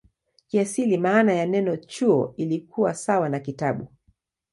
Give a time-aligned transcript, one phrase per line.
[0.47, 3.87] Kiasili maana ya neno "chuo" ilikuwa sawa na "kitabu".